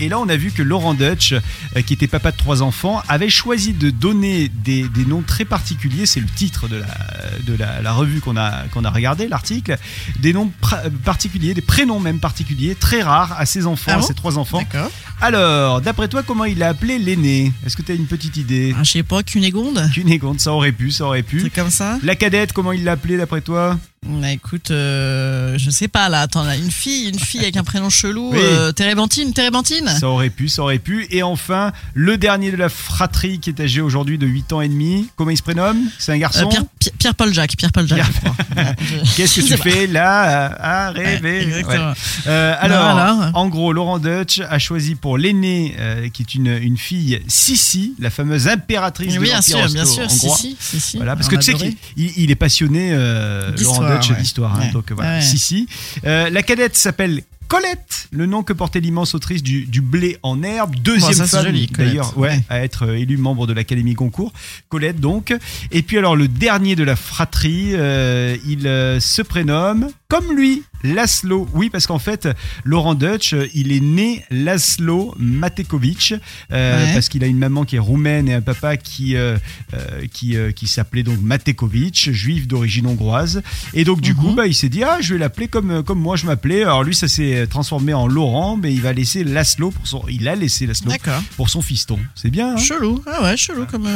Et 0.00 0.08
là, 0.08 0.18
on 0.18 0.28
a 0.28 0.36
vu 0.36 0.50
que 0.50 0.62
Laurent 0.62 0.94
Dutch, 0.94 1.32
euh, 1.32 1.82
qui 1.82 1.94
était 1.94 2.06
papa 2.06 2.30
de 2.32 2.36
trois 2.36 2.62
enfants, 2.62 3.02
avait 3.08 3.28
choisi 3.28 3.72
de 3.72 3.90
donner 3.90 4.48
des, 4.48 4.88
des 4.88 5.04
noms 5.04 5.22
très 5.22 5.44
particuliers. 5.44 6.06
C'est 6.06 6.20
le 6.20 6.26
titre 6.26 6.68
de 6.68 6.76
la, 6.76 6.86
de 7.46 7.56
la, 7.56 7.82
la 7.82 7.92
revue 7.92 8.20
qu'on 8.20 8.36
a, 8.36 8.64
qu'on 8.72 8.84
a 8.84 8.90
regardé, 8.90 9.28
l'article. 9.28 9.76
Des 10.20 10.32
noms 10.32 10.50
particuliers, 11.04 11.54
des 11.54 11.60
prénoms 11.60 12.00
même 12.00 12.20
particuliers, 12.20 12.74
très 12.74 13.02
rares 13.02 13.38
à 13.38 13.46
ses 13.46 13.66
enfants, 13.66 13.92
Ah 13.94 13.98
à 13.98 14.02
ses 14.02 14.14
trois 14.14 14.38
enfants. 14.38 14.58
D'accord. 14.58 14.90
Alors, 15.20 15.80
d'après 15.80 16.06
toi, 16.08 16.22
comment 16.22 16.44
il 16.44 16.62
a 16.62 16.68
appelé 16.68 16.98
l'aîné? 16.98 17.52
Est-ce 17.66 17.76
que 17.76 17.82
tu 17.82 17.92
as 17.92 17.96
une 17.96 18.06
petite 18.06 18.36
idée? 18.36 18.74
Ah, 18.78 18.84
je 18.84 18.90
sais 18.90 19.02
pas, 19.02 19.22
Cunégonde? 19.22 19.90
Cunégonde, 19.92 20.38
ça 20.38 20.52
aurait 20.52 20.72
pu, 20.72 20.90
ça 20.90 21.06
aurait 21.06 21.22
pu. 21.24 21.40
C'est 21.40 21.50
comme 21.50 21.70
ça? 21.70 21.98
La 22.02 22.14
cadette, 22.14 22.52
comment 22.52 22.72
il 22.72 22.84
l'a 22.84 22.92
appelée 22.92 23.16
d'après 23.16 23.40
toi? 23.40 23.78
Bah 24.06 24.30
écoute, 24.30 24.70
euh, 24.70 25.58
je 25.58 25.70
sais 25.70 25.88
pas 25.88 26.08
là. 26.08 26.20
Attends, 26.22 26.44
là, 26.44 26.56
une 26.56 26.70
fille, 26.70 27.08
une 27.08 27.18
fille 27.18 27.40
avec 27.40 27.56
un 27.56 27.64
prénom 27.64 27.90
chelou. 27.90 28.30
Oui. 28.32 28.38
euh, 28.40 28.72
Térébenthine, 28.72 29.32
Térébenthine 29.32 29.88
Ça 29.88 30.08
aurait 30.08 30.30
pu, 30.30 30.48
ça 30.48 30.62
aurait 30.62 30.78
pu. 30.78 31.06
Et 31.10 31.22
enfin, 31.22 31.72
le 31.94 32.16
dernier 32.16 32.50
de 32.52 32.56
la 32.56 32.68
fratrie 32.68 33.38
qui 33.40 33.50
est 33.50 33.60
âgé 33.60 33.80
aujourd'hui 33.80 34.16
de 34.16 34.26
8 34.26 34.52
ans 34.52 34.60
et 34.60 34.68
demi. 34.68 35.08
Comment 35.16 35.30
il 35.30 35.36
se 35.36 35.42
prénomme? 35.42 35.78
C'est 35.98 36.12
un 36.12 36.16
Euh, 36.16 36.18
garçon 36.18 36.48
Pierre- 36.48 36.64
Pierre-Paul 36.98 37.32
Jacques. 37.34 37.56
Pierre-Paul 37.56 37.86
Jacques, 37.86 37.98
Pierre- 37.98 38.10
je 38.14 38.20
crois. 38.20 38.34
Ouais, 38.56 38.74
je- 38.80 39.16
Qu'est-ce 39.16 39.40
que 39.40 39.46
tu 39.46 39.56
fais 39.56 39.86
là 39.86 40.46
à, 40.58 40.90
rêver 40.90 41.38
Ouais, 41.38 41.44
exactement. 41.44 41.90
Ouais. 41.90 41.94
Euh, 42.26 42.54
alors, 42.58 42.84
alors 42.98 43.30
en 43.34 43.48
gros, 43.48 43.72
Laurent 43.72 43.98
Dutch 43.98 44.40
a 44.40 44.58
choisi 44.58 44.94
pour 44.94 45.18
l'aîné, 45.18 45.76
euh, 45.78 46.08
qui 46.08 46.22
est 46.22 46.34
une, 46.34 46.46
une 46.48 46.76
fille, 46.78 47.20
Sissi, 47.28 47.94
la 47.98 48.10
fameuse 48.10 48.48
impératrice 48.48 49.12
Oui, 49.12 49.18
de 49.18 49.22
bien 49.24 49.36
l'Empire 49.36 49.58
sûr, 49.58 49.68
bien 49.74 49.84
sûr. 49.84 50.04
en 50.04 50.08
Si, 50.08 50.26
Groix. 50.26 50.36
si, 50.36 50.56
si, 50.60 50.80
si. 50.80 50.96
Voilà, 50.96 51.14
parce 51.16 51.28
On 51.28 51.30
que 51.30 51.36
tu 51.36 51.42
sais 51.42 51.54
qu'il 51.54 51.76
il- 51.96 52.30
est 52.30 52.36
passionné, 52.36 52.90
euh, 52.92 53.50
Laurent 53.60 53.82
ouais. 53.88 53.98
d'histoire. 54.20 54.56
hein, 54.60 54.70
donc 54.72 54.90
voilà. 54.92 55.20
Sissi. 55.20 55.68
Euh, 56.06 56.30
la 56.30 56.42
cadette 56.42 56.76
s'appelle 56.76 57.22
Colette, 57.48 58.08
le 58.12 58.26
nom 58.26 58.42
que 58.42 58.52
portait 58.52 58.80
l'immense 58.80 59.14
autrice 59.14 59.42
du, 59.42 59.64
du 59.64 59.80
blé 59.80 60.18
en 60.22 60.42
herbe, 60.42 60.74
deuxième 60.76 61.26
femme 61.26 61.46
d'ailleurs, 61.76 62.16
ouais, 62.18 62.28
Ouais. 62.28 62.40
à 62.50 62.62
être 62.62 62.86
euh, 62.86 62.98
élue 62.98 63.16
membre 63.16 63.46
de 63.46 63.54
l'Académie 63.54 63.94
Goncourt. 63.94 64.32
Colette 64.68 65.00
donc. 65.00 65.34
Et 65.70 65.80
puis 65.82 65.96
alors 65.96 66.14
le 66.14 66.28
dernier 66.28 66.76
de 66.76 66.84
la 66.84 66.94
fratrie, 66.94 67.70
euh, 67.72 68.36
il 68.46 68.66
euh, 68.66 69.00
se 69.00 69.22
prénomme 69.22 69.88
comme 70.08 70.32
lui, 70.32 70.62
Laszlo. 70.82 71.48
Oui, 71.54 71.70
parce 71.70 71.86
qu'en 71.86 71.98
fait, 71.98 72.28
Laurent 72.64 72.94
Dutch, 72.94 73.32
euh, 73.34 73.46
il 73.54 73.72
est 73.72 73.80
né 73.80 74.24
Laszlo 74.30 75.14
Matekovic, 75.18 76.14
euh, 76.52 76.84
Ouais. 76.86 76.94
parce 76.94 77.08
qu'il 77.08 77.22
a 77.24 77.26
une 77.26 77.38
maman 77.38 77.64
qui 77.64 77.76
est 77.76 77.80
roumaine 77.80 78.28
et 78.28 78.34
un 78.34 78.40
papa 78.40 78.76
qui 78.76 79.16
euh, 79.16 79.36
qui, 80.12 80.36
euh, 80.36 80.52
qui 80.52 80.66
s'appelait 80.66 81.02
donc 81.02 81.20
Matekovic, 81.20 82.10
juif 82.12 82.46
d'origine 82.46 82.86
hongroise. 82.86 83.42
Et 83.74 83.84
donc 83.84 84.00
du 84.00 84.12
Mhm. 84.12 84.16
coup, 84.18 84.32
bah, 84.34 84.46
il 84.46 84.54
s'est 84.54 84.68
dit 84.68 84.82
ah, 84.84 84.98
je 85.00 85.14
vais 85.14 85.18
l'appeler 85.20 85.48
comme 85.48 85.82
comme 85.82 85.98
moi 86.00 86.16
je 86.16 86.26
m'appelais. 86.26 86.62
Alors 86.62 86.82
lui, 86.84 86.94
ça 86.94 87.08
s'est 87.08 87.46
transformé 87.48 87.94
en 87.94 88.06
Laurent, 88.06 88.56
mais 88.56 88.72
il 88.72 88.80
va 88.80 88.92
laisser 88.92 89.24
Laszlo 89.24 89.70
pour 89.70 89.86
son, 89.86 90.02
il 90.08 90.28
a 90.28 90.34
laissé 90.34 90.66
Laszlo 90.66 90.92
pour 91.36 91.48
son 91.50 91.62
fiston. 91.62 91.98
C'est 92.14 92.30
bien. 92.30 92.54
hein? 92.54 92.56
Chelou, 92.56 93.02
ah 93.06 93.22
ouais, 93.24 93.36
chelou 93.36 93.66
comme 93.66 93.88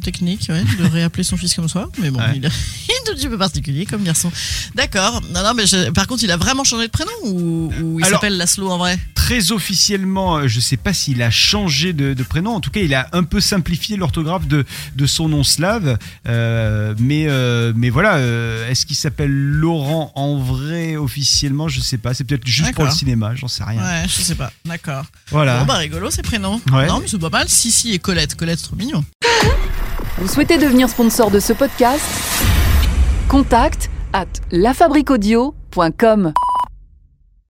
technique, 0.00 0.46
ouais, 0.48 0.62
de 0.78 0.84
réappeler 0.90 1.24
son 1.24 1.36
fils 1.36 1.54
comme 1.54 1.68
ça. 1.68 1.86
Mais 2.00 2.10
bon, 2.10 2.18
Ouais. 2.20 2.32
il, 2.36 2.44
est, 2.44 2.48
il 2.88 2.92
est 3.08 3.10
un 3.10 3.14
petit 3.14 3.28
peu 3.28 3.38
particulier 3.38 3.86
comme 3.86 4.02
garçon. 4.04 4.30
D'accord. 4.74 5.20
Non, 5.34 5.42
non, 5.42 5.54
mais 5.54 5.66
je- 5.66 5.90
par 5.90 6.06
contre, 6.06 6.19
il 6.22 6.30
a 6.30 6.36
vraiment 6.36 6.64
changé 6.64 6.86
de 6.86 6.92
prénom 6.92 7.10
ou, 7.24 7.72
ou 7.82 7.98
il 8.00 8.04
Alors- 8.04 8.20
s'appelle 8.20 8.36
Laszlo 8.36 8.70
en 8.70 8.78
vrai? 8.78 8.98
Très 9.14 9.52
officiellement, 9.52 10.38
euh, 10.38 10.48
je 10.48 10.58
sais 10.60 10.76
pas 10.76 10.92
s'il 10.92 11.22
a 11.22 11.30
changé 11.30 11.92
de, 11.92 12.14
de 12.14 12.22
prénom. 12.24 12.50
En 12.54 12.60
tout 12.60 12.70
cas, 12.70 12.80
il 12.80 12.94
a 12.94 13.08
un 13.12 13.22
peu 13.22 13.40
simplifié 13.40 13.96
l'orthographe 13.96 14.46
de, 14.48 14.64
de 14.96 15.06
son 15.06 15.28
nom 15.28 15.44
slave. 15.44 15.98
Euh, 16.26 16.94
mais, 16.98 17.26
euh, 17.28 17.72
mais 17.76 17.90
voilà, 17.90 18.16
euh, 18.16 18.68
est-ce 18.68 18.86
qu'il 18.86 18.96
s'appelle 18.96 19.30
Laurent 19.30 20.10
en 20.16 20.36
vrai 20.38 20.96
officiellement? 20.96 21.68
Je 21.68 21.80
sais 21.80 21.98
pas. 21.98 22.12
C'est 22.14 22.24
peut-être 22.24 22.46
juste 22.46 22.74
pour 22.74 22.84
le 22.84 22.90
cinéma, 22.90 23.34
j'en 23.36 23.46
sais 23.48 23.62
rien. 23.62 23.80
Ouais, 23.82 24.02
je 24.08 24.20
sais 24.22 24.34
pas. 24.34 24.50
D'accord. 24.64 25.04
Voilà. 25.30 25.60
Bon, 25.60 25.66
bah 25.66 25.74
rigolo 25.74 26.10
ces 26.10 26.22
prénoms. 26.22 26.60
Ouais. 26.72 26.86
Non, 26.88 26.98
mais 27.00 27.06
c'est 27.06 27.18
pas 27.20 27.30
mal. 27.30 27.48
Sissi 27.48 27.92
et 27.92 27.98
Colette. 28.00 28.34
Colette, 28.34 28.62
trop 28.62 28.76
mignon. 28.76 29.04
Vous 30.18 30.28
souhaitez 30.28 30.58
devenir 30.58 30.88
sponsor 30.88 31.30
de 31.30 31.38
ce 31.40 31.52
podcast? 31.52 32.02
Contact 33.28 33.90
à 34.12 34.24
lafabriquaudio.com 34.50 35.59
point 35.70 35.96
com. 35.96 36.32